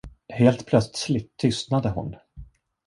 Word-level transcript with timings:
Helt 0.33 0.65
plötsligt 0.65 1.37
tystnade 1.37 1.89
hon. 1.89 2.15